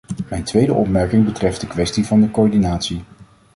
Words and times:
Mijn 0.27 0.43
tweede 0.43 0.73
opmerking 0.73 1.25
betreft 1.25 1.61
de 1.61 1.67
kwestie 1.67 2.05
van 2.05 2.21
de 2.21 2.31
coördinatie. 2.31 3.01